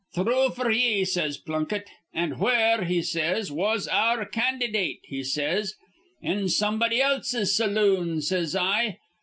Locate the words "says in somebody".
5.23-6.99